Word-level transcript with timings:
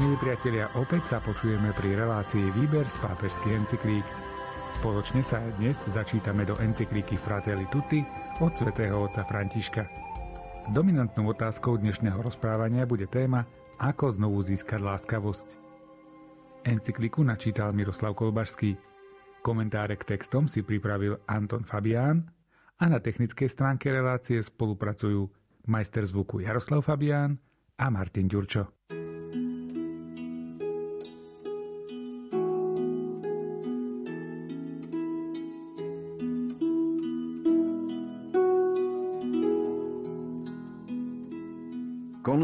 Milí 0.00 0.16
priatelia, 0.16 0.72
opäť 0.80 1.12
sa 1.12 1.18
počujeme 1.20 1.76
pri 1.76 1.92
relácii 1.92 2.56
Výber 2.56 2.88
z 2.88 2.96
pápežských 3.04 3.52
encyklík. 3.52 4.06
Spoločne 4.72 5.20
sa 5.20 5.44
dnes 5.60 5.76
začítame 5.76 6.48
do 6.48 6.56
encyklíky 6.56 7.20
Fratelli 7.20 7.68
Tutti 7.68 8.00
od 8.40 8.48
svätého 8.56 8.96
otca 8.96 9.28
Františka. 9.28 9.84
Dominantnou 10.72 11.36
otázkou 11.36 11.76
dnešného 11.76 12.16
rozprávania 12.16 12.88
bude 12.88 13.12
téma 13.12 13.44
Ako 13.76 14.08
znovu 14.08 14.40
získať 14.40 14.80
láskavosť. 14.80 15.60
Encykliku 16.64 17.20
načítal 17.20 17.76
Miroslav 17.76 18.16
Kolbašský. 18.16 18.80
Komentáre 19.44 20.00
k 20.00 20.16
textom 20.16 20.48
si 20.48 20.64
pripravil 20.64 21.20
Anton 21.28 21.68
Fabián 21.68 22.24
a 22.80 22.88
na 22.88 23.04
technickej 23.04 23.52
stránke 23.52 23.92
relácie 23.92 24.40
spolupracujú 24.40 25.28
majster 25.68 26.08
zvuku 26.08 26.40
Jaroslav 26.40 26.88
Fabián 26.88 27.36
a 27.76 27.92
Martin 27.92 28.32
Ďurčo. 28.32 28.80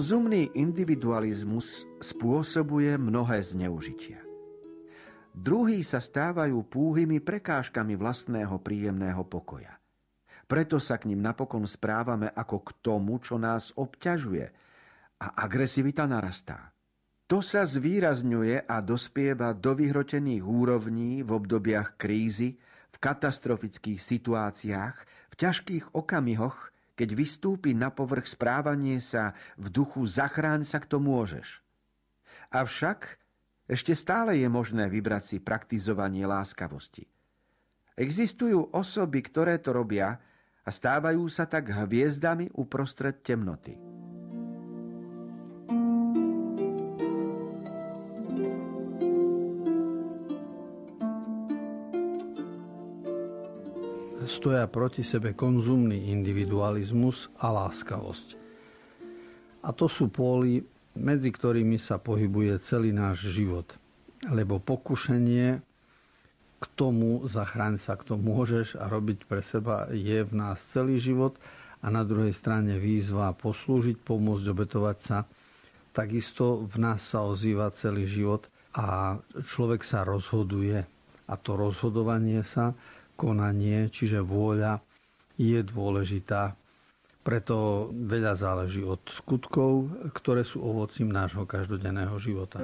Konzumný 0.07 0.55
individualizmus 0.55 1.83
spôsobuje 1.99 2.95
mnohé 2.95 3.43
zneužitia. 3.43 4.23
Druhí 5.35 5.83
sa 5.83 5.99
stávajú 5.99 6.63
púhymi 6.63 7.19
prekážkami 7.19 7.99
vlastného 7.99 8.55
príjemného 8.63 9.27
pokoja. 9.27 9.75
Preto 10.47 10.79
sa 10.79 11.03
k 11.03 11.11
ním 11.11 11.27
napokon 11.27 11.67
správame 11.67 12.31
ako 12.31 12.63
k 12.63 12.69
tomu, 12.87 13.19
čo 13.19 13.35
nás 13.35 13.75
obťažuje 13.75 14.47
a 15.27 15.43
agresivita 15.43 16.07
narastá. 16.07 16.71
To 17.27 17.43
sa 17.43 17.67
zvýrazňuje 17.67 18.63
a 18.63 18.79
dospieva 18.79 19.59
do 19.59 19.75
vyhrotených 19.75 20.47
úrovní 20.47 21.27
v 21.27 21.35
obdobiach 21.35 21.99
krízy, 21.99 22.55
v 22.95 22.97
katastrofických 23.03 23.99
situáciách, 23.99 24.97
v 25.03 25.35
ťažkých 25.35 25.99
okamihoch, 25.99 26.76
keď 26.97 27.09
vystúpi 27.13 27.77
na 27.77 27.93
povrch 27.93 28.33
správanie 28.33 28.99
sa 29.05 29.37
v 29.61 29.69
duchu 29.69 30.09
zachráň 30.09 30.65
sa, 30.65 30.81
kto 30.81 30.97
môžeš. 30.99 31.61
Avšak 32.51 33.21
ešte 33.69 33.93
stále 33.93 34.41
je 34.41 34.49
možné 34.49 34.89
vybrať 34.89 35.23
si 35.23 35.37
praktizovanie 35.39 36.25
láskavosti. 36.25 37.05
Existujú 37.97 38.73
osoby, 38.73 39.21
ktoré 39.21 39.61
to 39.61 39.77
robia 39.77 40.17
a 40.65 40.71
stávajú 40.73 41.29
sa 41.29 41.45
tak 41.45 41.69
hviezdami 41.69 42.53
uprostred 42.57 43.21
temnoty. 43.21 43.77
Stoja 54.27 54.67
proti 54.67 55.07
sebe 55.07 55.33
konzumný 55.33 56.11
individualizmus 56.13 57.31
a 57.41 57.51
láskavosť. 57.55 58.37
A 59.67 59.75
to 59.75 59.91
sú 59.91 60.11
póly, 60.13 60.63
medzi 60.95 61.35
ktorými 61.35 61.79
sa 61.79 61.99
pohybuje 61.99 62.59
celý 62.63 62.95
náš 62.95 63.27
život. 63.31 63.67
Lebo 64.31 64.63
pokušenie 64.63 65.59
k 66.57 66.65
tomu, 66.79 67.27
zachráň 67.29 67.77
sa, 67.77 67.99
kto 67.99 68.17
môžeš 68.17 68.81
a 68.81 68.89
robiť 68.89 69.29
pre 69.29 69.45
seba 69.45 69.91
je 69.93 70.25
v 70.25 70.33
nás 70.33 70.57
celý 70.63 70.97
život 70.97 71.37
a 71.85 71.93
na 71.93 72.03
druhej 72.03 72.33
strane 72.33 72.81
výzva 72.81 73.37
poslúžiť, 73.37 74.01
pomôcť, 74.01 74.47
obetovať 74.51 74.99
sa. 74.99 75.19
Takisto 75.93 76.65
v 76.65 76.77
nás 76.81 77.05
sa 77.05 77.29
ozýva 77.29 77.69
celý 77.73 78.09
život 78.09 78.49
a 78.73 79.17
človek 79.37 79.85
sa 79.85 80.03
rozhoduje. 80.03 80.85
A 81.27 81.35
to 81.35 81.59
rozhodovanie 81.59 82.41
sa 82.47 82.73
konanie, 83.17 83.89
čiže 83.89 84.23
vôľa 84.23 84.79
je 85.41 85.59
dôležitá. 85.65 86.55
Preto 87.27 87.89
veľa 87.91 88.39
záleží 88.39 88.87
od 88.87 89.03
skutkov, 89.11 89.91
ktoré 90.15 90.47
sú 90.47 90.63
ovocím 90.63 91.11
nášho 91.11 91.43
každodenného 91.43 92.15
života. 92.23 92.63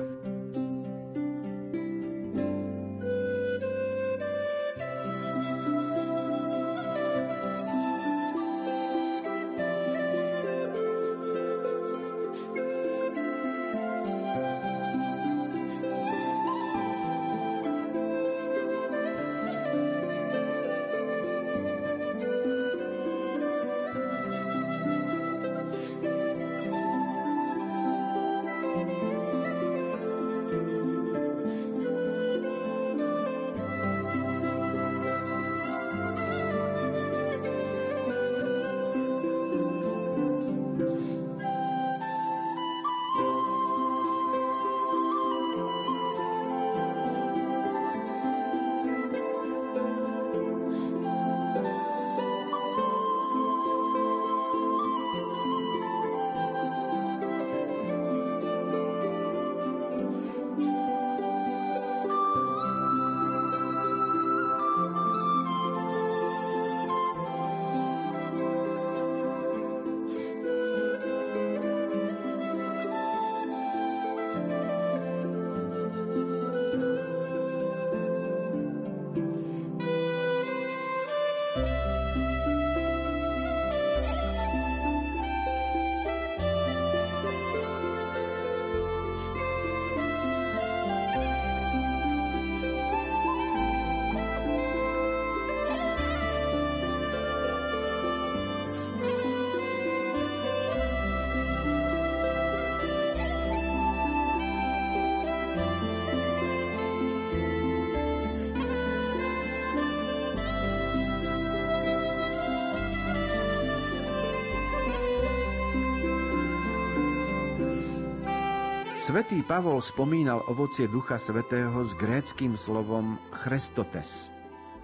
Svetý 119.02 119.42
Pavol 119.42 119.82
spomínal 119.82 120.46
ovocie 120.46 120.86
Ducha 120.86 121.18
Svetého 121.18 121.74
s 121.82 121.90
gréckým 121.98 122.54
slovom 122.54 123.18
chrestotes, 123.34 124.30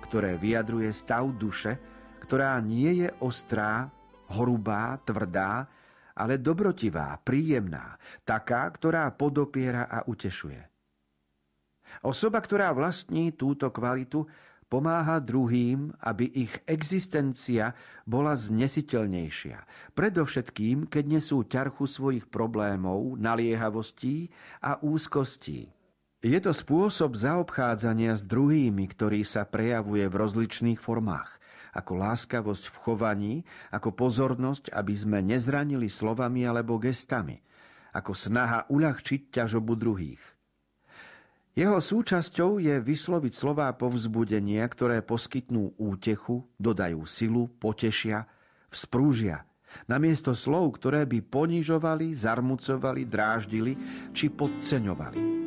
ktoré 0.02 0.34
vyjadruje 0.34 0.90
stav 0.90 1.30
duše, 1.38 1.78
ktorá 2.26 2.58
nie 2.58 3.06
je 3.06 3.14
ostrá, 3.22 3.86
horubá, 4.34 4.98
tvrdá, 5.06 5.70
ale 6.18 6.34
dobrotivá, 6.34 7.14
príjemná, 7.22 7.94
taká, 8.26 8.66
ktorá 8.74 9.06
podopiera 9.14 9.86
a 9.86 10.02
utešuje. 10.02 10.66
Osoba, 12.02 12.42
ktorá 12.42 12.74
vlastní 12.74 13.38
túto 13.38 13.70
kvalitu, 13.70 14.26
pomáha 14.68 15.18
druhým, 15.18 15.96
aby 16.04 16.28
ich 16.28 16.52
existencia 16.68 17.72
bola 18.04 18.36
znesiteľnejšia. 18.36 19.64
Predovšetkým, 19.96 20.86
keď 20.86 21.04
nesú 21.18 21.42
ťarchu 21.42 21.88
svojich 21.88 22.28
problémov, 22.28 23.16
naliehavostí 23.16 24.28
a 24.60 24.76
úzkostí. 24.84 25.72
Je 26.18 26.38
to 26.42 26.50
spôsob 26.50 27.14
zaobchádzania 27.14 28.18
s 28.18 28.26
druhými, 28.26 28.90
ktorý 28.90 29.22
sa 29.22 29.46
prejavuje 29.46 30.02
v 30.10 30.18
rozličných 30.18 30.82
formách, 30.82 31.38
ako 31.72 31.92
láskavosť 31.94 32.74
v 32.74 32.76
chovaní, 32.82 33.34
ako 33.70 33.94
pozornosť, 33.94 34.74
aby 34.74 34.94
sme 34.98 35.22
nezranili 35.22 35.86
slovami 35.86 36.42
alebo 36.42 36.76
gestami, 36.82 37.38
ako 37.94 38.12
snaha 38.18 38.66
uľahčiť 38.66 39.30
ťažobu 39.30 39.72
druhých. 39.78 40.38
Jeho 41.58 41.82
súčasťou 41.82 42.62
je 42.62 42.78
vysloviť 42.78 43.34
slová 43.34 43.66
povzbudenia, 43.75 44.62
ktoré 44.70 45.02
poskytnú 45.02 45.75
útechu, 45.75 46.46
dodajú 46.55 47.02
silu, 47.02 47.50
potešia, 47.50 48.31
vzprúžia. 48.70 49.43
Namiesto 49.90 50.38
slov, 50.38 50.78
ktoré 50.78 51.02
by 51.10 51.19
ponižovali, 51.19 52.14
zarmucovali, 52.14 53.02
dráždili 53.10 53.75
či 54.14 54.31
podceňovali. 54.31 55.38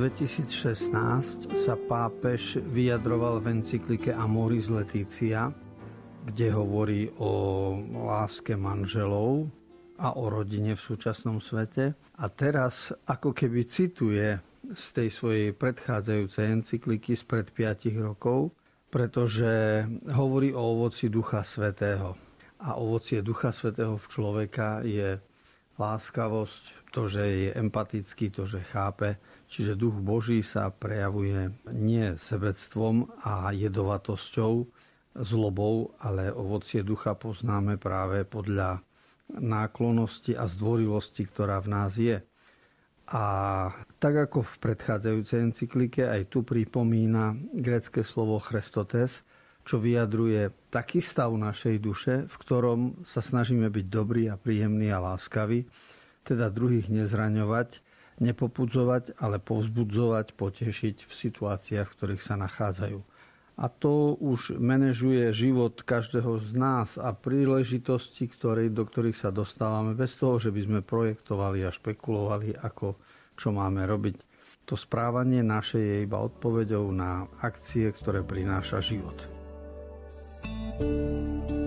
2016 0.00 1.52
sa 1.52 1.76
pápež 1.76 2.56
vyjadroval 2.72 3.44
v 3.44 3.60
encyklike 3.60 4.16
Amoris 4.16 4.72
Leticia, 4.72 5.52
kde 6.24 6.48
hovorí 6.56 7.12
o 7.20 7.76
láske 8.08 8.56
manželov 8.56 9.52
a 10.00 10.16
o 10.16 10.32
rodine 10.32 10.72
v 10.72 10.80
súčasnom 10.80 11.44
svete. 11.44 11.92
A 12.16 12.32
teraz 12.32 12.96
ako 13.04 13.36
keby 13.36 13.60
cituje 13.68 14.40
z 14.72 14.84
tej 14.96 15.12
svojej 15.12 15.52
predchádzajúcej 15.52 16.48
encykliky 16.48 17.12
spred 17.12 17.52
5 17.52 17.92
rokov, 18.00 18.56
pretože 18.88 19.84
hovorí 20.16 20.56
o 20.56 20.80
ovoci 20.80 21.12
Ducha 21.12 21.44
Svetého. 21.44 22.16
A 22.64 22.80
ovocie 22.80 23.20
Ducha 23.20 23.52
Svetého 23.52 24.00
v 24.00 24.06
človeka 24.08 24.80
je 24.80 25.20
láskavosť, 25.76 26.79
to, 26.90 27.06
že 27.06 27.22
je 27.22 27.50
empatický, 27.54 28.34
to, 28.34 28.46
že 28.46 28.60
chápe, 28.66 29.16
Čiže 29.50 29.74
duch 29.74 29.98
Boží 29.98 30.46
sa 30.46 30.70
prejavuje 30.70 31.50
nie 31.74 32.14
sebectvom 32.14 33.10
a 33.26 33.50
jedovatosťou, 33.50 34.62
zlobou, 35.10 35.90
ale 35.98 36.30
ovocie 36.30 36.86
ducha 36.86 37.18
poznáme 37.18 37.74
práve 37.74 38.22
podľa 38.22 38.78
náklonosti 39.34 40.38
a 40.38 40.46
zdvorilosti, 40.46 41.26
ktorá 41.26 41.58
v 41.58 41.68
nás 41.68 41.98
je. 41.98 42.22
A 43.10 43.24
tak 43.98 44.30
ako 44.30 44.46
v 44.46 44.54
predchádzajúcej 44.70 45.50
encyklike, 45.50 46.06
aj 46.06 46.30
tu 46.30 46.46
pripomína 46.46 47.34
grecké 47.50 48.06
slovo 48.06 48.38
chrestotes, 48.38 49.26
čo 49.66 49.82
vyjadruje 49.82 50.70
taký 50.70 51.02
stav 51.02 51.34
našej 51.34 51.76
duše, 51.82 52.14
v 52.30 52.34
ktorom 52.38 53.02
sa 53.02 53.18
snažíme 53.18 53.66
byť 53.66 53.86
dobrí 53.90 54.30
a 54.30 54.38
príjemní 54.38 54.94
a 54.94 55.02
láskaví, 55.02 55.66
teda 56.24 56.52
druhých 56.52 56.92
nezraňovať, 56.92 57.80
nepopudzovať, 58.20 59.16
ale 59.16 59.40
povzbudzovať, 59.40 60.36
potešiť 60.36 60.96
v 61.08 61.12
situáciách, 61.12 61.88
v 61.88 61.96
ktorých 61.96 62.22
sa 62.22 62.36
nachádzajú. 62.36 63.00
A 63.60 63.68
to 63.68 64.16
už 64.16 64.56
manažuje 64.56 65.36
život 65.36 65.84
každého 65.84 66.40
z 66.40 66.56
nás 66.56 66.96
a 66.96 67.12
príležitosti, 67.12 68.24
ktoré, 68.24 68.72
do 68.72 68.88
ktorých 68.88 69.20
sa 69.20 69.28
dostávame 69.28 69.92
bez 69.92 70.16
toho, 70.16 70.40
že 70.40 70.48
by 70.48 70.60
sme 70.64 70.80
projektovali 70.80 71.68
a 71.68 71.74
špekulovali, 71.74 72.56
ako 72.56 72.96
čo 73.36 73.52
máme 73.52 73.84
robiť. 73.84 74.16
To 74.64 74.80
správanie 74.80 75.44
naše 75.44 75.76
je 75.76 75.96
iba 76.08 76.24
odpoveďou 76.24 76.88
na 76.88 77.28
akcie, 77.44 77.92
ktoré 77.92 78.24
prináša 78.24 78.80
život. 78.80 79.16
thank 80.80 81.50
you 81.50 81.59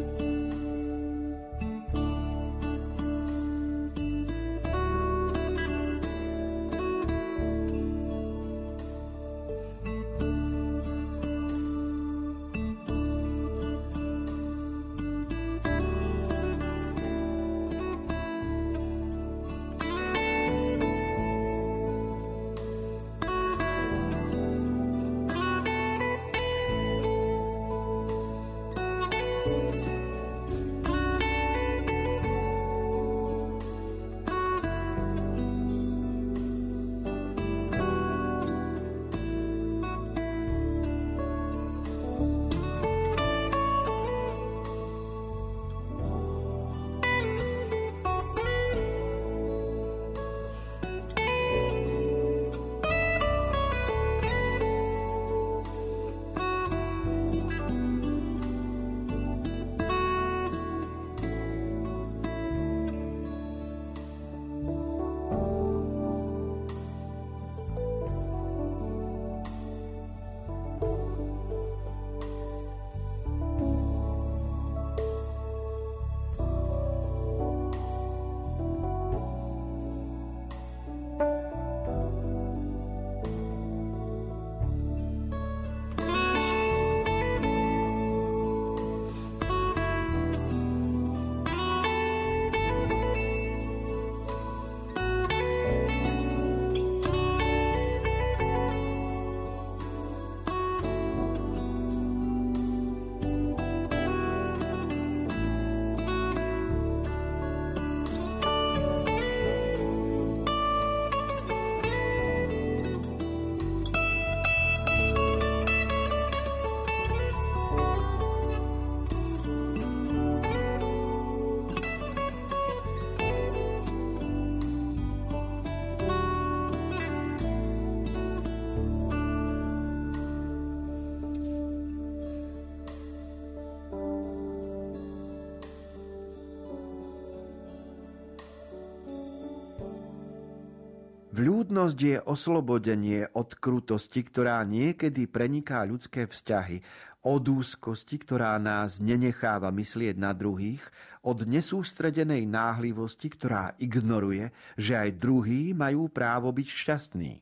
Vľúdnosť 141.33 141.97
je 141.97 142.17
oslobodenie 142.29 143.25
od 143.33 143.57
krutosti, 143.57 144.21
ktorá 144.21 144.61
niekedy 144.69 145.25
preniká 145.25 145.81
ľudské 145.81 146.29
vzťahy, 146.29 146.85
od 147.25 147.41
úzkosti, 147.49 148.21
ktorá 148.21 148.53
nás 148.61 149.01
nenecháva 149.01 149.73
myslieť 149.73 150.13
na 150.13 150.37
druhých, 150.37 150.85
od 151.25 151.49
nesústredenej 151.49 152.45
náhlivosti, 152.45 153.33
ktorá 153.33 153.73
ignoruje, 153.81 154.53
že 154.77 154.93
aj 154.93 155.09
druhí 155.17 155.73
majú 155.73 156.05
právo 156.05 156.53
byť 156.53 156.67
šťastní. 156.69 157.41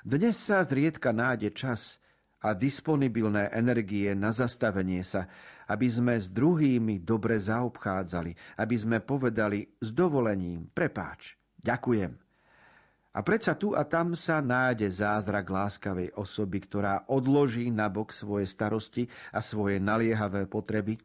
Dnes 0.00 0.40
sa 0.40 0.64
zriedka 0.64 1.12
nájde 1.12 1.52
čas 1.52 2.00
a 2.40 2.56
disponibilné 2.56 3.52
energie 3.52 4.16
na 4.16 4.32
zastavenie 4.32 5.04
sa, 5.04 5.28
aby 5.68 5.92
sme 5.92 6.16
s 6.16 6.32
druhými 6.32 7.04
dobre 7.04 7.36
zaobchádzali, 7.36 8.56
aby 8.64 8.76
sme 8.80 9.04
povedali 9.04 9.60
s 9.76 9.92
dovolením, 9.92 10.72
prepáč, 10.72 11.36
ďakujem. 11.60 12.31
A 13.12 13.20
predsa 13.20 13.52
tu 13.52 13.76
a 13.76 13.84
tam 13.84 14.16
sa 14.16 14.40
nájde 14.40 14.88
zázrak 14.88 15.44
láskavej 15.52 16.16
osoby, 16.16 16.64
ktorá 16.64 17.04
odloží 17.12 17.68
nabok 17.68 18.08
svoje 18.08 18.48
starosti 18.48 19.04
a 19.36 19.44
svoje 19.44 19.76
naliehavé 19.76 20.48
potreby, 20.48 20.96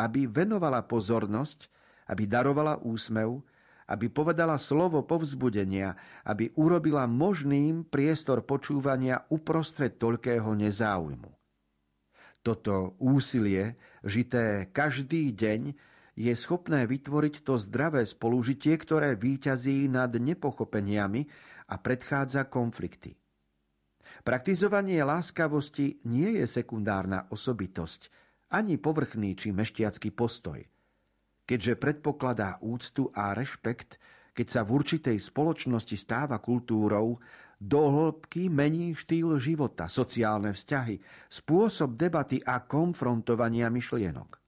aby 0.00 0.24
venovala 0.24 0.80
pozornosť, 0.88 1.68
aby 2.08 2.24
darovala 2.24 2.80
úsmev, 2.80 3.44
aby 3.92 4.06
povedala 4.08 4.56
slovo 4.56 5.04
povzbudenia, 5.04 5.92
aby 6.24 6.48
urobila 6.56 7.04
možným 7.04 7.84
priestor 7.84 8.40
počúvania 8.46 9.28
uprostred 9.28 10.00
toľkého 10.00 10.56
nezáujmu. 10.56 11.28
Toto 12.40 12.96
úsilie, 12.96 13.76
žité 14.00 14.72
každý 14.72 15.28
deň, 15.36 15.76
je 16.20 16.34
schopné 16.36 16.84
vytvoriť 16.84 17.40
to 17.40 17.56
zdravé 17.56 18.04
spolužitie, 18.04 18.76
ktoré 18.76 19.16
výťazí 19.16 19.88
nad 19.88 20.12
nepochopeniami 20.12 21.24
a 21.72 21.80
predchádza 21.80 22.52
konflikty. 22.52 23.16
Praktizovanie 24.20 25.00
láskavosti 25.00 26.04
nie 26.04 26.36
je 26.36 26.44
sekundárna 26.44 27.32
osobitosť, 27.32 28.12
ani 28.52 28.76
povrchný 28.76 29.32
či 29.32 29.48
meštiacký 29.56 30.12
postoj– 30.12 30.60
keďže 31.50 31.82
predpokladá 31.82 32.62
úctu 32.62 33.10
a 33.10 33.34
rešpekt, 33.34 33.98
keď 34.30 34.46
sa 34.46 34.60
v 34.62 34.78
určitej 34.78 35.18
spoločnosti 35.18 35.98
stáva 35.98 36.38
kultúrou, 36.38 37.18
do 37.60 37.82
hĺbky 37.90 38.46
mení 38.46 38.94
štýl 38.94 39.36
života, 39.36 39.90
sociálne 39.90 40.54
vzťahy, 40.54 40.96
spôsob 41.26 41.98
debaty 41.98 42.40
a 42.40 42.62
konfrontovania 42.64 43.68
myšlienok. 43.68 44.39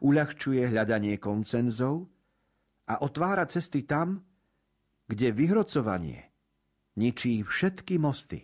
Uľahčuje 0.00 0.72
hľadanie 0.72 1.20
koncenzov 1.20 2.08
a 2.88 3.04
otvára 3.04 3.44
cesty 3.44 3.84
tam, 3.84 4.24
kde 5.10 5.36
vyhrocovanie 5.36 6.32
ničí 6.96 7.44
všetky 7.44 8.00
mosty. 8.00 8.40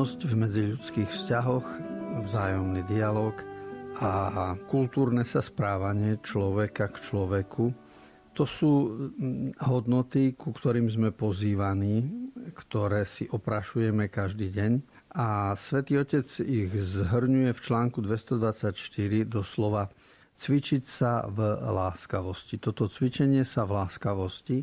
vzájomnosť 0.00 0.32
v 0.32 0.34
medziľudských 0.38 1.10
vzťahoch, 1.12 1.68
vzájomný 2.24 2.88
dialog 2.88 3.36
a 4.00 4.56
kultúrne 4.64 5.28
sa 5.28 5.44
správanie 5.44 6.16
človeka 6.24 6.88
k 6.88 6.96
človeku. 7.04 7.68
To 8.32 8.44
sú 8.48 8.72
mm, 8.88 9.60
hodnoty, 9.68 10.32
ku 10.32 10.56
ktorým 10.56 10.88
sme 10.88 11.12
pozývaní, 11.12 12.08
ktoré 12.56 13.04
si 13.04 13.28
oprašujeme 13.28 14.08
každý 14.08 14.48
deň. 14.48 14.72
A 15.20 15.52
Svetý 15.52 16.00
Otec 16.00 16.24
ich 16.40 16.72
zhrňuje 16.72 17.52
v 17.52 17.60
článku 17.60 18.00
224 18.00 18.72
doslova 19.28 19.92
cvičiť 20.40 20.82
sa 20.86 21.28
v 21.28 21.60
láskavosti. 21.60 22.56
Toto 22.56 22.88
cvičenie 22.88 23.44
sa 23.44 23.68
v 23.68 23.84
láskavosti 23.84 24.58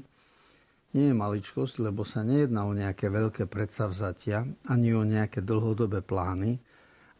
nie 0.98 1.14
je 1.14 1.16
maličkosť, 1.16 1.84
lebo 1.84 2.02
sa 2.02 2.26
nejedná 2.26 2.66
o 2.66 2.74
nejaké 2.74 3.14
veľké 3.14 3.46
predsavzatia, 3.46 4.48
ani 4.66 4.98
o 4.98 5.06
nejaké 5.06 5.46
dlhodobé 5.46 6.02
plány, 6.02 6.58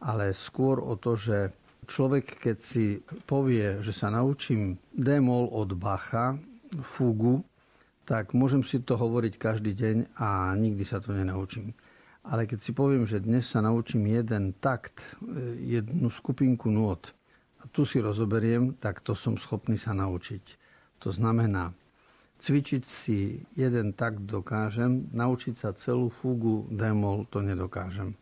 ale 0.02 0.34
skôr 0.34 0.82
o 0.82 0.98
to, 0.98 1.14
že 1.14 1.54
človek, 1.88 2.38
keď 2.38 2.58
si 2.60 3.02
povie, 3.26 3.82
že 3.82 3.96
sa 3.96 4.12
naučím 4.12 4.78
démol 4.94 5.50
od 5.50 5.74
Bacha, 5.74 6.38
fugu, 6.84 7.42
tak 8.04 8.36
môžem 8.36 8.64
si 8.64 8.84
to 8.84 9.00
hovoriť 9.00 9.34
každý 9.40 9.72
deň 9.72 10.20
a 10.20 10.52
nikdy 10.54 10.84
sa 10.84 11.00
to 11.00 11.16
nenaučím. 11.16 11.72
Ale 12.28 12.44
keď 12.44 12.60
si 12.60 12.72
poviem, 12.76 13.08
že 13.08 13.24
dnes 13.24 13.48
sa 13.48 13.64
naučím 13.64 14.04
jeden 14.12 14.52
takt, 14.60 15.00
e, 15.24 15.56
jednu 15.80 16.12
skupinku 16.12 16.68
nôt, 16.68 17.00
a 17.58 17.64
tu 17.72 17.88
si 17.88 18.04
rozoberiem, 18.04 18.76
tak 18.78 19.00
to 19.00 19.16
som 19.16 19.40
schopný 19.40 19.80
sa 19.80 19.96
naučiť. 19.96 20.44
To 21.02 21.10
znamená, 21.10 21.72
Cvičiť 22.38 22.84
si 22.86 23.42
jeden 23.58 23.98
tak 23.98 24.22
dokážem, 24.22 25.10
naučiť 25.10 25.58
sa 25.58 25.74
celú 25.74 26.14
fugu 26.14 26.70
demol 26.70 27.26
to 27.34 27.42
nedokážem. 27.42 28.14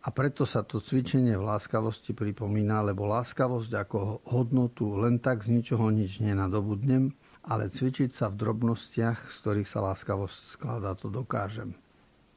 A 0.00 0.08
preto 0.08 0.48
sa 0.48 0.64
to 0.64 0.80
cvičenie 0.80 1.36
v 1.36 1.44
láskavosti 1.44 2.16
pripomína, 2.16 2.80
lebo 2.80 3.04
láskavosť 3.04 3.72
ako 3.84 3.98
hodnotu 4.32 4.96
len 4.96 5.20
tak 5.20 5.44
z 5.44 5.52
ničoho 5.52 5.92
nič 5.92 6.24
nenadobudnem, 6.24 7.12
ale 7.44 7.68
cvičiť 7.68 8.08
sa 8.08 8.32
v 8.32 8.40
drobnostiach, 8.40 9.28
z 9.28 9.34
ktorých 9.44 9.68
sa 9.68 9.84
láskavosť 9.84 10.38
skladá, 10.56 10.96
to 10.96 11.12
dokážem. 11.12 11.76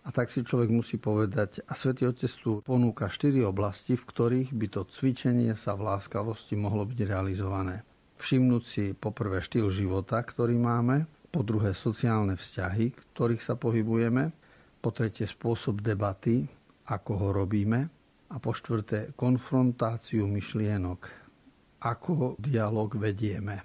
A 0.04 0.12
tak 0.12 0.28
si 0.28 0.44
človek 0.44 0.68
musí 0.68 1.00
povedať, 1.00 1.64
a 1.64 1.72
Svetý 1.72 2.04
Otec 2.04 2.28
tu 2.36 2.60
ponúka 2.60 3.08
štyri 3.08 3.40
oblasti, 3.40 3.96
v 3.96 4.04
ktorých 4.04 4.52
by 4.52 4.68
to 4.68 4.82
cvičenie 4.84 5.56
sa 5.56 5.80
v 5.80 5.88
láskavosti 5.88 6.60
mohlo 6.60 6.84
byť 6.84 7.00
realizované. 7.08 7.88
Všimnúť 8.20 8.64
si 8.68 8.92
poprvé 8.92 9.40
štýl 9.40 9.72
života, 9.72 10.20
ktorý 10.20 10.60
máme, 10.60 11.08
po 11.32 11.48
druhé 11.48 11.72
sociálne 11.72 12.36
vzťahy, 12.36 13.16
ktorých 13.16 13.40
sa 13.40 13.56
pohybujeme, 13.56 14.36
po 14.84 14.92
tretie 14.92 15.24
spôsob 15.24 15.80
debaty, 15.80 16.52
ako 16.90 17.12
ho 17.20 17.28
robíme 17.32 17.88
a 18.34 18.36
po 18.42 18.52
štvrté 18.52 19.14
konfrontáciu 19.14 20.26
myšlienok, 20.26 21.02
ako 21.84 22.40
dialog 22.42 22.96
vedieme. 22.98 23.62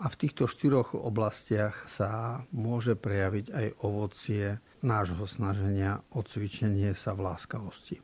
A 0.00 0.08
v 0.08 0.16
týchto 0.16 0.48
štyroch 0.48 0.96
oblastiach 0.96 1.84
sa 1.84 2.40
môže 2.56 2.96
prejaviť 2.96 3.46
aj 3.52 3.66
ovocie 3.84 4.56
nášho 4.80 5.28
snaženia 5.28 6.00
o 6.16 6.24
cvičenie 6.24 6.96
sa 6.96 7.12
v 7.12 7.28
láskavosti. 7.28 8.00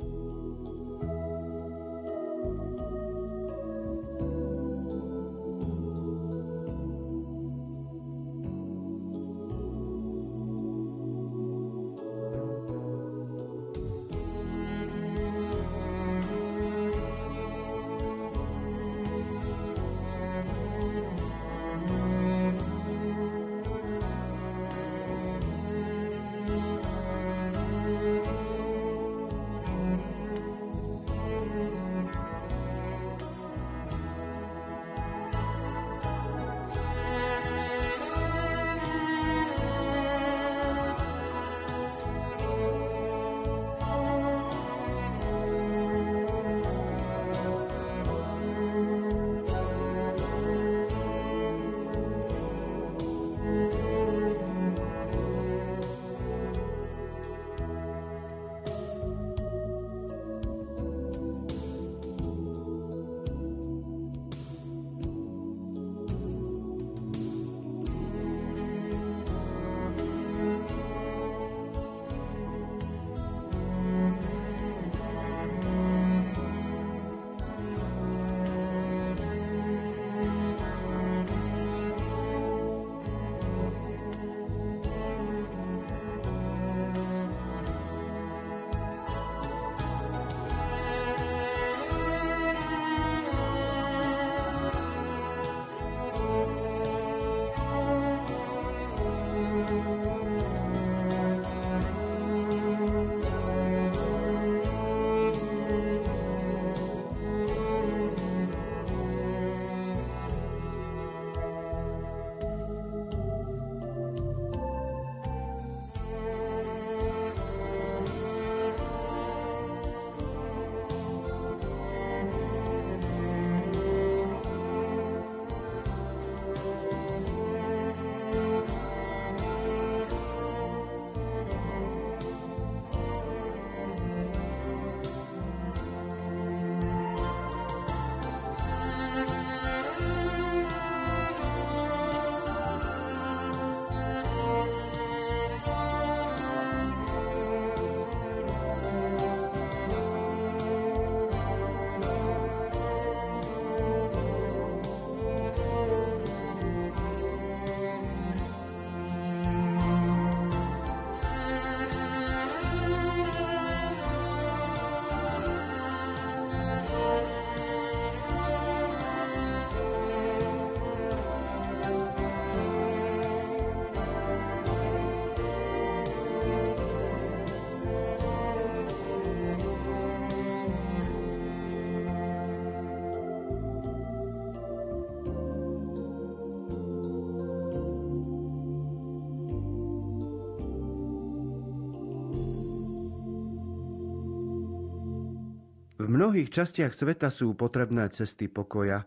V 196.06 196.14
mnohých 196.14 196.54
častiach 196.54 196.94
sveta 196.94 197.34
sú 197.34 197.58
potrebné 197.58 198.06
cesty 198.14 198.46
pokoja, 198.46 199.02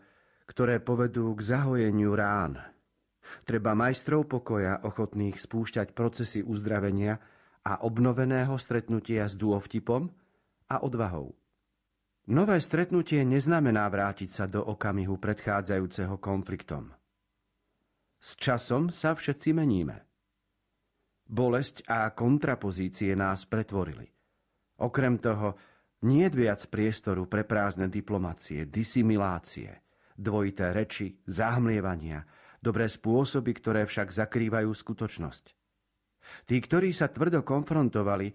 ktoré 0.51 0.83
povedú 0.83 1.31
k 1.31 1.39
zahojeniu 1.47 2.11
rán. 2.11 2.59
Treba 3.47 3.71
majstrov 3.71 4.27
pokoja 4.27 4.83
ochotných 4.83 5.39
spúšťať 5.39 5.95
procesy 5.95 6.43
uzdravenia 6.43 7.15
a 7.63 7.87
obnoveného 7.87 8.51
stretnutia 8.59 9.31
s 9.31 9.39
dôvtipom 9.39 10.11
a 10.67 10.83
odvahou. 10.83 11.39
Nové 12.35 12.59
stretnutie 12.59 13.23
neznamená 13.23 13.87
vrátiť 13.87 14.29
sa 14.35 14.45
do 14.51 14.59
okamihu 14.59 15.15
predchádzajúceho 15.23 16.19
konfliktom. 16.19 16.91
S 18.19 18.35
časom 18.35 18.91
sa 18.91 19.15
všetci 19.15 19.55
meníme. 19.55 20.03
Bolesť 21.31 21.87
a 21.87 22.11
kontrapozície 22.11 23.15
nás 23.15 23.47
pretvorili. 23.47 24.11
Okrem 24.83 25.15
toho, 25.15 25.55
nie 26.05 26.27
viac 26.31 26.63
priestoru 26.71 27.27
pre 27.27 27.43
prázdne 27.43 27.91
diplomacie, 27.91 28.63
disimilácie, 28.67 29.83
dvojité 30.15 30.71
reči, 30.71 31.19
zahmlievania, 31.27 32.23
dobré 32.63 32.87
spôsoby, 32.87 33.51
ktoré 33.55 33.83
však 33.83 34.11
zakrývajú 34.11 34.71
skutočnosť. 34.71 35.45
Tí, 36.45 36.55
ktorí 36.61 36.93
sa 36.93 37.09
tvrdo 37.09 37.41
konfrontovali, 37.43 38.31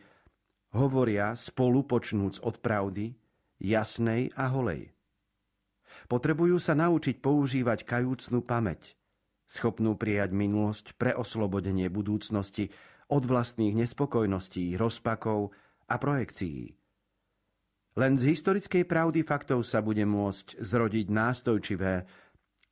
hovoria 0.75 1.39
spolu 1.39 1.87
počnúc 1.87 2.43
od 2.43 2.59
pravdy, 2.59 3.15
jasnej 3.63 4.35
a 4.35 4.51
holej. 4.51 4.91
Potrebujú 6.11 6.59
sa 6.59 6.75
naučiť 6.75 7.23
používať 7.23 7.87
kajúcnú 7.87 8.43
pamäť, 8.43 8.99
schopnú 9.47 9.95
prijať 9.95 10.35
minulosť 10.35 10.99
pre 10.99 11.15
oslobodenie 11.15 11.87
budúcnosti 11.87 12.75
od 13.09 13.23
vlastných 13.25 13.79
nespokojností, 13.79 14.75
rozpakov 14.75 15.55
a 15.87 15.95
projekcií. 15.97 16.84
Len 17.95 18.19
z 18.19 18.35
historickej 18.35 18.85
pravdy 18.91 19.23
faktov 19.23 19.63
sa 19.63 19.79
bude 19.79 20.03
môcť 20.03 20.59
zrodiť 20.59 21.07
nástojčivé 21.15 21.95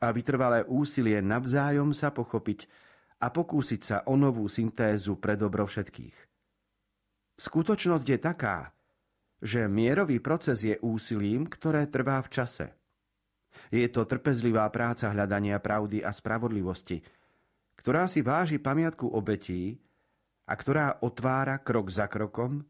a 0.03 0.07
vytrvalé 0.11 0.67
úsilie 0.67 1.23
navzájom 1.23 1.95
sa 1.95 2.11
pochopiť 2.11 2.67
a 3.23 3.31
pokúsiť 3.31 3.81
sa 3.81 3.97
o 4.11 4.19
novú 4.19 4.51
syntézu 4.51 5.15
pre 5.23 5.39
dobro 5.39 5.63
všetkých. 5.63 6.17
Skutočnosť 7.39 8.07
je 8.07 8.19
taká, 8.19 8.75
že 9.39 9.71
mierový 9.71 10.19
proces 10.19 10.67
je 10.67 10.75
úsilím, 10.83 11.47
ktoré 11.47 11.87
trvá 11.87 12.19
v 12.23 12.31
čase– 12.31 12.67
je 13.73 13.89
to 13.89 14.05
trpezlivá 14.09 14.69
práca 14.73 15.13
hľadania 15.13 15.61
pravdy 15.61 16.01
a 16.05 16.11
spravodlivosti, 16.13 17.01
ktorá 17.77 18.09
si 18.09 18.25
váži 18.25 18.61
pamiatku 18.61 19.09
obetí 19.09 19.81
a 20.49 20.53
ktorá 20.57 21.01
otvára 21.05 21.61
krok 21.61 21.89
za 21.93 22.09
krokom 22.09 22.65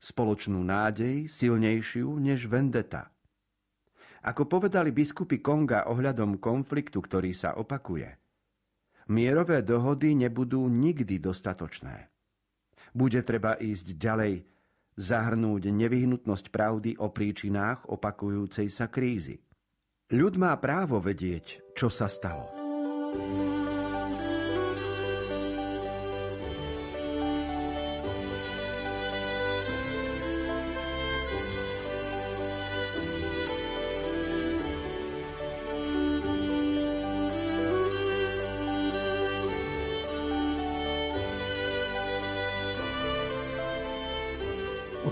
spoločnú 0.00 0.60
nádej 0.62 1.26
silnejšiu 1.26 2.16
než 2.20 2.46
vendeta. 2.46 3.10
Ako 4.26 4.50
povedali 4.50 4.90
biskupy 4.90 5.38
Konga 5.38 5.86
ohľadom 5.86 6.42
konfliktu, 6.42 6.98
ktorý 6.98 7.30
sa 7.30 7.54
opakuje, 7.54 8.10
mierové 9.14 9.62
dohody 9.62 10.18
nebudú 10.18 10.66
nikdy 10.66 11.22
dostatočné. 11.22 12.10
Bude 12.90 13.22
treba 13.22 13.54
ísť 13.54 13.94
ďalej, 13.94 14.34
zahrnúť 14.96 15.68
nevyhnutnosť 15.70 16.46
pravdy 16.50 16.98
o 16.98 17.12
príčinách 17.12 17.86
opakujúcej 17.92 18.66
sa 18.72 18.88
krízy. 18.88 19.38
Ľud 20.10 20.34
má 20.40 20.56
právo 20.58 20.98
vedieť, 20.98 21.76
čo 21.76 21.92
sa 21.92 22.08
stalo. 22.08 22.48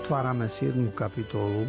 Otvárame 0.05 0.45
7. 0.45 0.93
kapitolu 0.93 1.65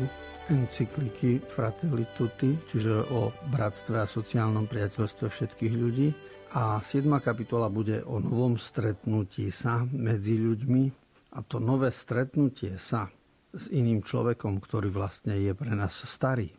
encykliky 0.52 1.40
Fratelli 1.48 2.04
Tutti, 2.20 2.52
čiže 2.68 3.08
o 3.08 3.32
bratstve 3.48 3.96
a 3.96 4.04
sociálnom 4.04 4.68
priateľstve 4.68 5.32
všetkých 5.32 5.72
ľudí. 5.72 6.12
A 6.52 6.76
7. 6.76 7.08
kapitola 7.24 7.72
bude 7.72 8.04
o 8.04 8.20
novom 8.20 8.60
stretnutí 8.60 9.48
sa 9.48 9.88
medzi 9.88 10.36
ľuďmi. 10.36 10.84
A 11.32 11.40
to 11.48 11.56
nové 11.64 11.88
stretnutie 11.88 12.76
sa 12.76 13.08
s 13.56 13.72
iným 13.72 14.04
človekom, 14.04 14.60
ktorý 14.60 14.92
vlastne 14.92 15.32
je 15.40 15.56
pre 15.56 15.72
nás 15.72 15.96
starý, 16.04 16.52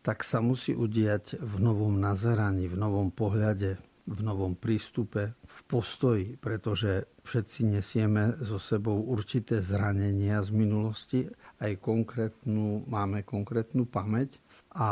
tak 0.00 0.24
sa 0.24 0.40
musí 0.40 0.72
udiať 0.72 1.44
v 1.44 1.54
novom 1.60 2.00
nazeraní, 2.00 2.72
v 2.72 2.80
novom 2.80 3.12
pohľade, 3.12 3.76
v 4.08 4.20
novom 4.24 4.56
prístupe, 4.56 5.36
v 5.44 5.58
postoji, 5.68 6.40
pretože 6.40 7.20
všetci 7.28 7.60
nesieme 7.76 8.40
so 8.40 8.56
sebou 8.56 9.04
určité 9.04 9.60
zranenia 9.60 10.40
z 10.40 10.50
minulosti, 10.56 11.20
aj 11.60 11.76
konkrétnu, 11.76 12.88
máme 12.88 13.20
konkrétnu 13.28 13.84
pamäť. 13.84 14.40
A 14.78 14.88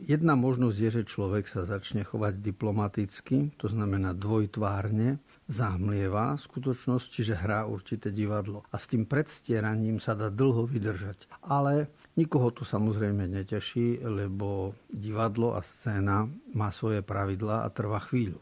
jedna 0.00 0.38
možnosť 0.38 0.76
je, 0.76 0.90
že 1.02 1.10
človek 1.10 1.48
sa 1.50 1.66
začne 1.66 2.06
chovať 2.06 2.38
diplomaticky, 2.40 3.52
to 3.58 3.66
znamená 3.66 4.14
dvojtvárne, 4.14 5.18
zahmlieva 5.50 6.38
skutočnosť, 6.38 7.06
čiže 7.10 7.34
hrá 7.34 7.66
určité 7.66 8.14
divadlo. 8.14 8.62
A 8.70 8.78
s 8.78 8.86
tým 8.86 9.04
predstieraním 9.04 9.98
sa 9.98 10.14
dá 10.14 10.30
dlho 10.30 10.62
vydržať. 10.64 11.26
Ale 11.42 11.90
nikoho 12.18 12.50
to 12.50 12.62
samozrejme 12.66 13.26
neteší, 13.30 14.02
lebo 14.02 14.74
divadlo 14.90 15.54
a 15.54 15.62
scéna 15.62 16.26
má 16.54 16.68
svoje 16.74 17.04
pravidlá 17.04 17.66
a 17.66 17.68
trvá 17.70 18.02
chvíľu. 18.02 18.40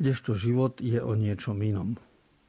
Kdežto 0.00 0.34
život 0.34 0.82
je 0.82 0.98
o 0.98 1.14
niečom 1.14 1.58
inom. 1.62 1.94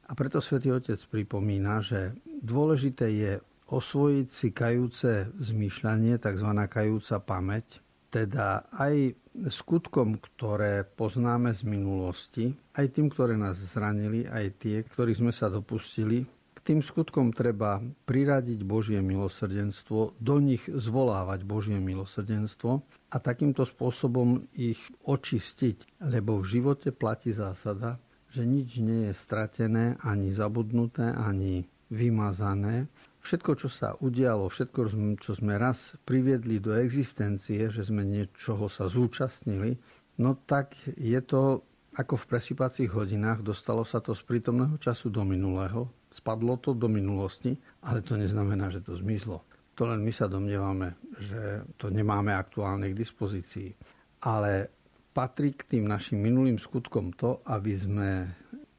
A 0.06 0.14
preto 0.14 0.38
svätý 0.38 0.70
Otec 0.70 0.98
pripomína, 1.10 1.82
že 1.82 2.14
dôležité 2.42 3.06
je 3.10 3.32
osvojiť 3.66 4.26
si 4.30 4.48
kajúce 4.54 5.34
zmýšľanie, 5.42 6.22
tzv. 6.22 6.50
kajúca 6.70 7.18
pamäť, 7.18 7.82
teda 8.10 8.70
aj 8.70 9.18
skutkom, 9.50 10.16
ktoré 10.22 10.86
poznáme 10.86 11.50
z 11.52 11.62
minulosti, 11.66 12.44
aj 12.78 12.86
tým, 12.94 13.10
ktoré 13.10 13.34
nás 13.34 13.58
zranili, 13.58 14.24
aj 14.24 14.46
tie, 14.62 14.76
ktorých 14.86 15.20
sme 15.20 15.32
sa 15.34 15.50
dopustili, 15.50 16.22
tým 16.66 16.82
skutkom 16.82 17.30
treba 17.30 17.78
priradiť 18.10 18.66
Božie 18.66 18.98
milosrdenstvo, 18.98 20.18
do 20.18 20.36
nich 20.42 20.66
zvolávať 20.66 21.46
Božie 21.46 21.78
milosrdenstvo 21.78 22.82
a 23.14 23.16
takýmto 23.22 23.62
spôsobom 23.62 24.50
ich 24.58 24.82
očistiť, 25.06 26.02
lebo 26.02 26.42
v 26.42 26.58
živote 26.58 26.90
platí 26.90 27.30
zásada, 27.30 28.02
že 28.34 28.42
nič 28.42 28.82
nie 28.82 29.06
je 29.08 29.14
stratené, 29.14 29.94
ani 30.02 30.34
zabudnuté, 30.34 31.14
ani 31.14 31.70
vymazané, 31.86 32.90
všetko, 33.22 33.52
čo 33.62 33.68
sa 33.70 33.94
udialo, 34.02 34.50
všetko, 34.50 34.80
čo 35.22 35.38
sme 35.38 35.54
raz 35.54 35.94
priviedli 36.02 36.58
do 36.58 36.74
existencie, 36.74 37.70
že 37.70 37.86
sme 37.86 38.02
niečoho 38.02 38.66
sa 38.66 38.90
zúčastnili, 38.90 39.78
no 40.18 40.34
tak 40.34 40.74
je 40.98 41.22
to 41.22 41.62
ako 41.96 42.14
v 42.20 42.28
presýpacích 42.28 42.90
hodinách, 42.92 43.40
dostalo 43.40 43.86
sa 43.86 44.04
to 44.04 44.12
z 44.12 44.20
prítomného 44.26 44.76
času 44.76 45.08
do 45.08 45.24
minulého, 45.24 45.88
spadlo 46.16 46.56
to 46.56 46.72
do 46.72 46.88
minulosti, 46.88 47.52
ale 47.84 48.00
to 48.00 48.16
neznamená, 48.16 48.72
že 48.72 48.80
to 48.80 48.96
zmizlo. 48.96 49.44
To 49.76 49.84
len 49.84 50.00
my 50.00 50.08
sa 50.08 50.24
domnievame, 50.24 50.96
že 51.20 51.68
to 51.76 51.92
nemáme 51.92 52.32
aktuálne 52.32 52.88
k 52.88 52.96
dispozícii. 52.96 53.76
Ale 54.24 54.72
patrí 55.12 55.52
k 55.52 55.76
tým 55.76 55.84
našim 55.84 56.16
minulým 56.16 56.56
skutkom 56.56 57.12
to, 57.12 57.44
aby 57.44 57.76
sme 57.76 58.10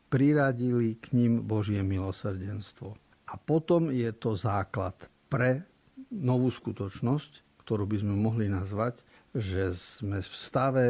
priradili 0.09 0.97
k 0.97 1.13
ním 1.13 1.45
Božie 1.45 1.85
milosrdenstvo. 1.85 2.97
A 3.29 3.33
potom 3.37 3.93
je 3.93 4.09
to 4.17 4.33
základ 4.33 4.97
pre 5.29 5.61
novú 6.09 6.49
skutočnosť, 6.49 7.61
ktorú 7.61 7.85
by 7.85 7.97
sme 8.01 8.15
mohli 8.17 8.47
nazvať, 8.49 9.03
že 9.35 9.75
sme 9.75 10.23
v 10.23 10.33
stave 10.33 10.85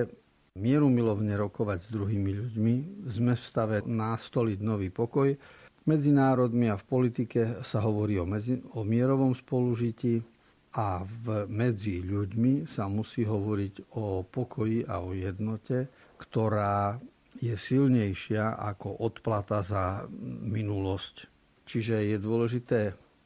mieru 0.57 0.89
milovne 0.89 1.33
rokovať 1.37 1.85
s 1.85 1.89
druhými 1.93 2.31
ľuďmi, 2.33 2.75
sme 3.09 3.33
v 3.33 3.41
stave 3.41 3.77
nastoliť 3.85 4.59
nový 4.61 4.89
pokoj. 4.93 5.33
Medzi 5.87 6.11
národmi 6.11 6.67
a 6.67 6.75
v 6.75 6.85
politike 6.85 7.63
sa 7.63 7.79
hovorí 7.79 8.19
o, 8.19 8.27
medzi, 8.27 8.59
o 8.75 8.83
mierovom 8.83 9.31
spolužití 9.31 10.19
a 10.75 11.01
v, 11.01 11.47
medzi 11.47 12.03
ľuďmi 12.03 12.67
sa 12.67 12.91
musí 12.91 13.23
hovoriť 13.23 13.95
o 13.95 14.27
pokoji 14.27 14.83
a 14.83 14.99
o 14.99 15.15
jednote, 15.15 15.87
ktorá 16.19 16.99
je 17.39 17.55
silnejšia 17.55 18.59
ako 18.59 18.99
odplata 19.07 19.63
za 19.63 20.03
minulosť 20.43 21.37
Čiže 21.67 22.15
je 22.15 22.17
dôležité 22.23 22.79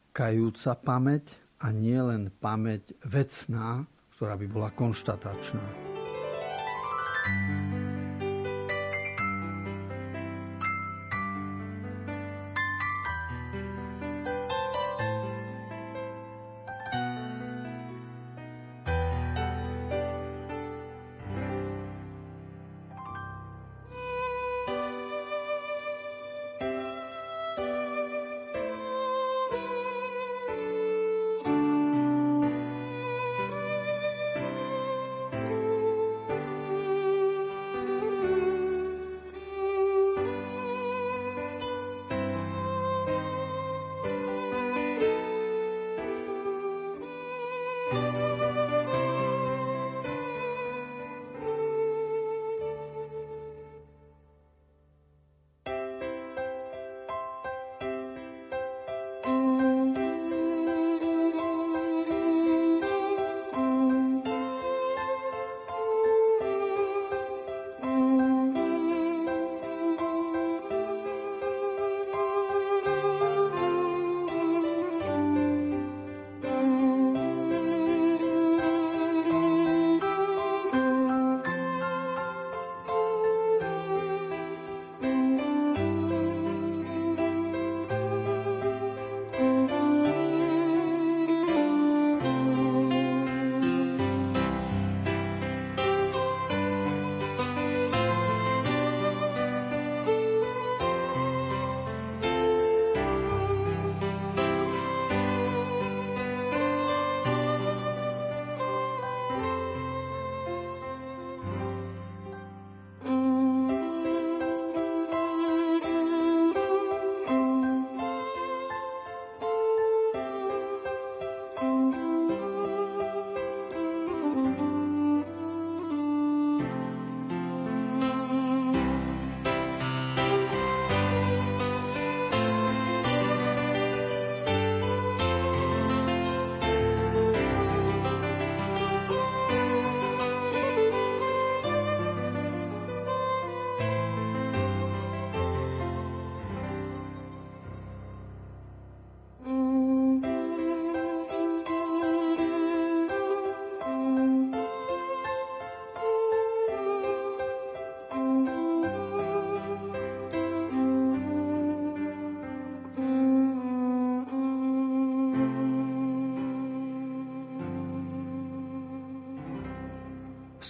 kajúca 0.10 0.74
pamäť 0.74 1.38
a 1.62 1.70
nie 1.70 2.02
len 2.02 2.34
pamäť 2.42 2.98
vecná, 3.06 3.86
ktorá 4.18 4.34
by 4.34 4.48
bola 4.50 4.74
konštatačná. 4.74 5.91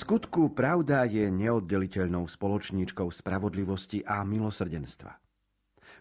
Skutku 0.02 0.50
pravda 0.58 1.06
je 1.06 1.30
neoddeliteľnou 1.30 2.26
spoločníčkou 2.26 3.06
spravodlivosti 3.14 4.02
a 4.02 4.26
milosrdenstva. 4.26 5.14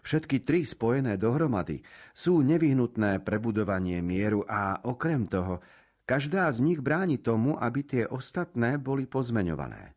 Všetky 0.01 0.41
tri 0.41 0.65
spojené 0.65 1.21
dohromady 1.21 1.85
sú 2.09 2.41
nevyhnutné 2.41 3.21
pre 3.21 3.37
budovanie 3.37 4.01
mieru 4.01 4.41
a 4.49 4.81
okrem 4.81 5.29
toho, 5.29 5.61
každá 6.09 6.49
z 6.49 6.65
nich 6.65 6.81
bráni 6.81 7.21
tomu, 7.21 7.53
aby 7.53 7.85
tie 7.85 8.03
ostatné 8.09 8.81
boli 8.81 9.05
pozmeňované. 9.05 9.93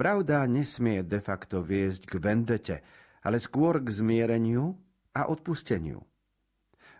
Pravda 0.00 0.48
nesmie 0.48 1.04
de 1.04 1.20
facto 1.20 1.60
viesť 1.60 2.08
k 2.08 2.14
vendete, 2.16 2.76
ale 3.20 3.36
skôr 3.36 3.84
k 3.84 3.92
zmiereniu 3.92 4.72
a 5.12 5.28
odpusteniu. 5.28 6.00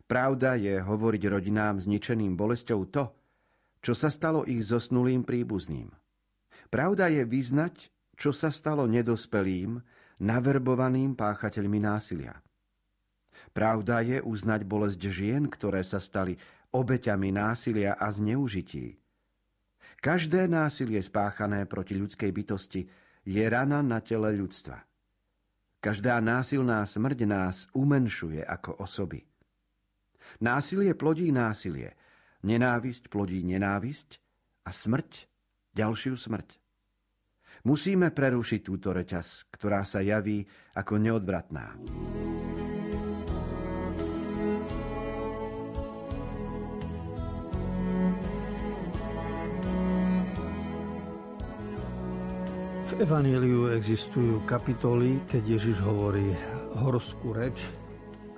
Pravda 0.04 0.60
je 0.60 0.76
hovoriť 0.76 1.22
rodinám 1.32 1.80
zničeným 1.80 2.36
bolesťou 2.36 2.80
to, 2.92 3.08
čo 3.80 3.96
sa 3.96 4.12
stalo 4.12 4.44
ich 4.44 4.60
zosnulým 4.60 5.24
príbuzným. 5.24 5.99
Pravda 6.70 7.10
je 7.10 7.26
vyznať, 7.26 7.90
čo 8.14 8.30
sa 8.30 8.54
stalo 8.54 8.86
nedospelým, 8.86 9.82
naverbovaným 10.22 11.18
páchateľmi 11.18 11.82
násilia. 11.82 12.38
Pravda 13.50 14.06
je 14.06 14.22
uznať 14.22 14.62
bolesť 14.62 15.00
žien, 15.10 15.50
ktoré 15.50 15.82
sa 15.82 15.98
stali 15.98 16.38
obeťami 16.70 17.34
násilia 17.34 17.98
a 17.98 18.06
zneužití. 18.14 18.94
Každé 19.98 20.46
násilie 20.46 21.02
spáchané 21.02 21.66
proti 21.66 21.98
ľudskej 21.98 22.30
bytosti 22.30 22.86
je 23.26 23.44
rana 23.50 23.82
na 23.82 23.98
tele 23.98 24.30
ľudstva. 24.38 24.78
Každá 25.80 26.22
násilná 26.22 26.86
smrť 26.86 27.18
nás 27.26 27.66
umenšuje 27.74 28.46
ako 28.46 28.84
osoby. 28.84 29.26
Násilie 30.38 30.94
plodí 30.94 31.34
násilie, 31.34 31.98
nenávisť 32.46 33.10
plodí 33.10 33.42
nenávisť 33.42 34.22
a 34.68 34.70
smrť 34.70 35.26
ďalšiu 35.74 36.14
smrť. 36.14 36.59
Musíme 37.68 38.08
prerušiť 38.08 38.60
túto 38.64 38.96
reťaz, 38.96 39.52
ktorá 39.52 39.84
sa 39.84 40.00
javí 40.00 40.40
ako 40.72 40.96
neodvratná. 40.96 41.76
V 52.90 52.92
Evaníliu 52.98 53.70
existujú 53.76 54.42
kapitoly, 54.48 55.20
keď 55.28 55.60
Ježiš 55.60 55.84
hovorí 55.84 56.32
horskú 56.80 57.36
reč 57.36 57.60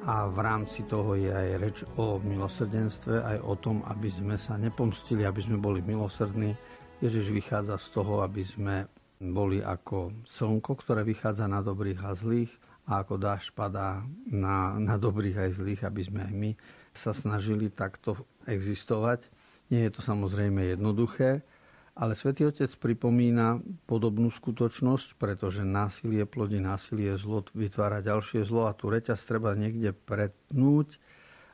a 0.03 0.27
v 0.27 0.39
rámci 0.43 0.83
toho 0.91 1.15
je 1.15 1.31
aj 1.31 1.49
reč 1.63 1.79
o 1.95 2.19
milosrdenstve, 2.19 3.23
aj 3.23 3.39
o 3.39 3.55
tom, 3.55 3.87
aby 3.87 4.11
sme 4.11 4.35
sa 4.35 4.59
nepomstili, 4.59 5.23
aby 5.23 5.41
sme 5.47 5.63
boli 5.63 5.79
milosrdní. 5.79 6.59
Ježiš 6.99 7.31
vychádza 7.31 7.79
z 7.79 7.87
toho, 7.95 8.27
aby 8.27 8.43
sme 8.43 8.91
boli 9.23 9.63
ako 9.63 10.27
slnko, 10.27 10.75
ktoré 10.83 11.07
vychádza 11.07 11.47
na 11.47 11.63
dobrých 11.63 12.03
a 12.03 12.11
zlých 12.19 12.51
a 12.91 13.07
ako 13.07 13.15
dáž 13.23 13.55
padá 13.55 14.03
na, 14.27 14.75
na 14.83 14.99
dobrých 14.99 15.47
aj 15.47 15.51
zlých, 15.63 15.87
aby 15.87 16.03
sme 16.03 16.21
aj 16.27 16.35
my 16.35 16.51
sa 16.91 17.15
snažili 17.15 17.71
takto 17.71 18.19
existovať. 18.51 19.31
Nie 19.71 19.87
je 19.87 19.95
to 19.95 20.03
samozrejme 20.03 20.75
jednoduché, 20.75 21.47
ale 21.93 22.17
Svetý 22.19 22.49
Otec 22.49 22.73
pripomína 22.81 23.63
podobnú 23.87 24.33
skutočnosť, 24.33 25.21
pretože 25.21 25.63
násilie 25.63 26.27
plodí 26.27 26.59
násilie, 26.59 27.15
zlo 27.15 27.47
vytvára 27.55 28.03
ďalšie 28.03 28.43
zlo 28.49 28.67
a 28.67 28.75
tu 28.75 28.91
reťaz 28.91 29.23
treba 29.29 29.55
niekde 29.55 29.95
pretnúť. 29.95 30.99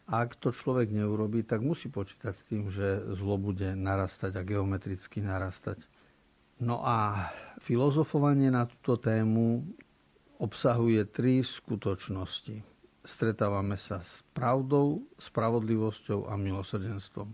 A 0.08 0.24
ak 0.24 0.40
to 0.40 0.56
človek 0.56 0.88
neurobi, 0.88 1.44
tak 1.44 1.60
musí 1.60 1.92
počítať 1.92 2.32
s 2.32 2.46
tým, 2.48 2.72
že 2.72 3.04
zlo 3.12 3.36
bude 3.36 3.76
narastať 3.76 4.40
a 4.40 4.42
geometricky 4.46 5.20
narastať. 5.20 5.84
No 6.58 6.82
a 6.82 7.30
filozofovanie 7.62 8.50
na 8.50 8.66
túto 8.66 8.98
tému 8.98 9.62
obsahuje 10.42 11.06
tri 11.06 11.46
skutočnosti. 11.46 12.62
Stretávame 13.06 13.78
sa 13.78 14.02
s 14.02 14.26
pravdou, 14.34 15.06
spravodlivosťou 15.22 16.26
a 16.26 16.34
milosrdenstvom. 16.34 17.30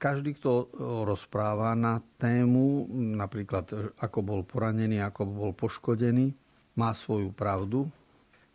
Každý, 0.00 0.34
kto 0.40 0.72
rozpráva 1.06 1.76
na 1.78 2.02
tému, 2.18 2.90
napríklad 2.90 3.94
ako 4.00 4.18
bol 4.24 4.40
poranený, 4.42 4.98
ako 4.98 5.22
bol 5.28 5.50
poškodený, 5.54 6.34
má 6.74 6.90
svoju 6.96 7.30
pravdu. 7.30 7.86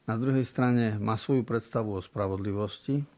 Na 0.09 0.19
druhej 0.19 0.43
strane 0.43 0.99
má 0.99 1.15
svoju 1.15 1.47
predstavu 1.47 1.95
o 1.95 2.03
spravodlivosti 2.03 3.16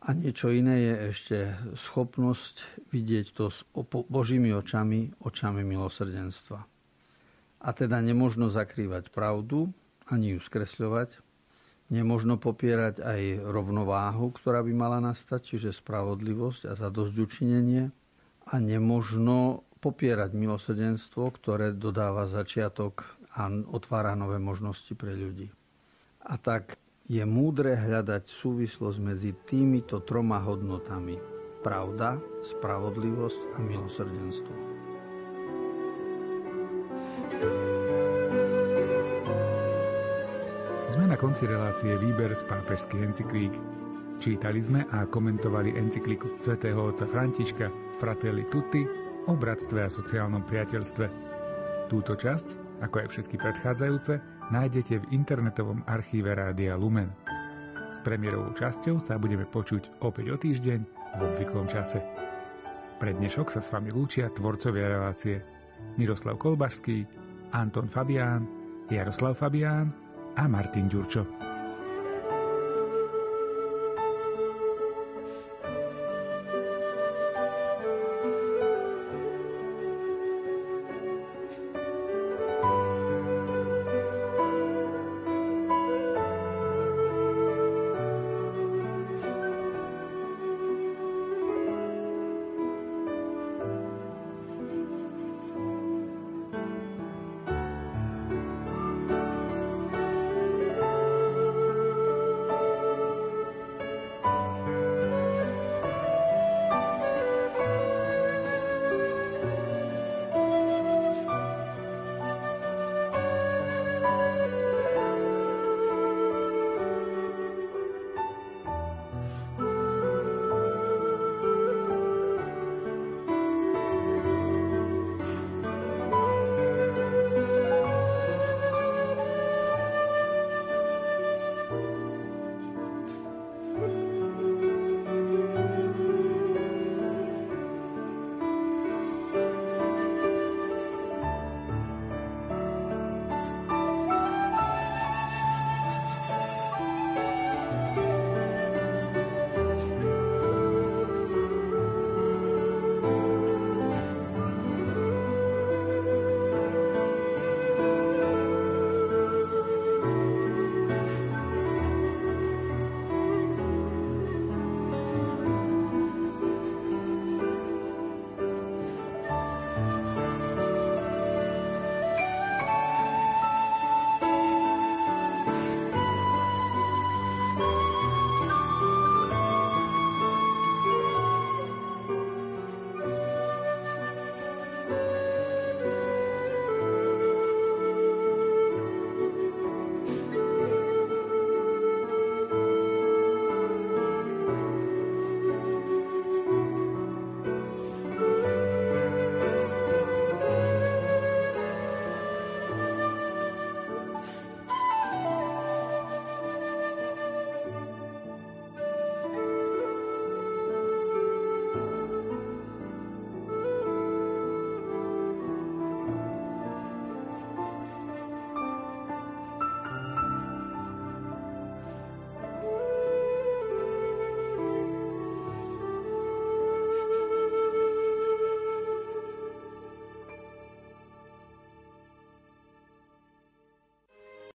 a 0.00 0.16
niečo 0.16 0.48
iné 0.48 0.80
je 0.80 0.94
ešte 1.12 1.36
schopnosť 1.76 2.88
vidieť 2.88 3.26
to 3.36 3.52
s 3.52 3.68
Božími 4.08 4.48
očami, 4.56 5.12
očami 5.20 5.60
milosrdenstva. 5.60 6.60
A 7.60 7.68
teda 7.76 8.00
nemožno 8.00 8.48
zakrývať 8.48 9.12
pravdu, 9.12 9.68
ani 10.08 10.36
ju 10.36 10.40
skresľovať. 10.40 11.20
Nemožno 11.92 12.40
popierať 12.40 13.04
aj 13.04 13.44
rovnováhu, 13.44 14.32
ktorá 14.32 14.64
by 14.64 14.72
mala 14.72 14.98
nastať, 15.04 15.54
čiže 15.54 15.76
spravodlivosť 15.76 16.70
a 16.70 16.72
zadosť 16.78 17.14
učinenie. 17.20 17.92
A 18.48 18.54
nemožno 18.56 19.68
popierať 19.84 20.32
milosrdenstvo, 20.32 21.28
ktoré 21.36 21.76
dodáva 21.76 22.24
začiatok 22.24 23.04
a 23.36 23.52
otvára 23.52 24.16
nové 24.16 24.40
možnosti 24.40 24.90
pre 24.96 25.12
ľudí. 25.12 25.52
A 26.24 26.40
tak 26.40 26.80
je 27.10 27.26
múdre 27.26 27.74
hľadať 27.74 28.22
súvislosť 28.22 28.98
medzi 29.02 29.34
týmito 29.42 29.98
troma 30.06 30.38
hodnotami. 30.46 31.18
Pravda, 31.58 32.22
spravodlivosť 32.38 33.40
a 33.50 33.58
milosrdenstvo. 33.58 34.54
Sme 40.86 41.04
na 41.10 41.18
konci 41.18 41.50
relácie 41.50 41.98
Výber 41.98 42.30
z 42.30 42.46
pápežských 42.46 43.02
encyklík. 43.02 43.54
Čítali 44.22 44.62
sme 44.62 44.86
a 44.94 45.02
komentovali 45.02 45.74
encykliku 45.74 46.38
svätého 46.38 46.78
otca 46.78 47.10
Františka 47.10 47.98
Fratelli 47.98 48.46
Tutti 48.46 48.86
o 49.26 49.34
bratstve 49.34 49.82
a 49.82 49.90
sociálnom 49.90 50.46
priateľstve. 50.46 51.06
Túto 51.90 52.14
časť, 52.14 52.78
ako 52.86 53.02
aj 53.02 53.06
všetky 53.10 53.34
predchádzajúce, 53.34 54.39
nájdete 54.50 54.98
v 54.98 55.10
internetovom 55.14 55.86
archíve 55.86 56.34
Rádia 56.34 56.74
Lumen. 56.74 57.10
S 57.90 57.98
premiérovou 58.02 58.54
časťou 58.54 58.98
sa 58.98 59.18
budeme 59.18 59.46
počuť 59.46 60.02
opäť 60.02 60.26
o 60.30 60.36
týždeň 60.38 60.80
v 60.86 61.20
obvyklom 61.22 61.66
čase. 61.70 62.02
Pre 62.98 63.10
dnešok 63.16 63.50
sa 63.50 63.62
s 63.62 63.72
vami 63.72 63.94
lúčia 63.94 64.28
tvorcovia 64.30 64.90
relácie 64.90 65.40
Miroslav 65.96 66.36
Kolbašský, 66.36 67.06
Anton 67.56 67.88
Fabián, 67.88 68.46
Jaroslav 68.90 69.38
Fabián 69.38 69.90
a 70.36 70.44
Martin 70.46 70.86
Ďurčo. 70.86 71.49